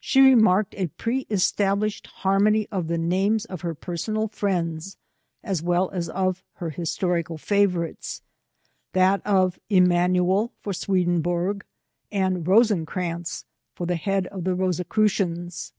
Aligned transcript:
She 0.00 0.20
remarked 0.20 0.74
a 0.74 0.88
pre 0.88 1.20
established 1.30 2.06
harmony 2.06 2.68
of 2.70 2.88
the 2.88 2.98
names 2.98 3.46
of 3.46 3.62
her 3.62 3.74
personal 3.74 4.28
friends, 4.28 4.98
as 5.42 5.62
well 5.62 5.88
as 5.92 6.10
of 6.10 6.44
her 6.56 6.68
historical 6.68 7.38
favourites; 7.38 8.20
that 8.92 9.26
of 9.26 9.58
Emanuel, 9.70 10.52
for 10.60 10.74
Swedenborg; 10.74 11.64
and 12.10 12.46
Rosencrantz, 12.46 13.46
for 13.74 13.86
the 13.86 13.96
head 13.96 14.26
of 14.26 14.44
the 14.44 14.54
Rosicrucians. 14.54 15.72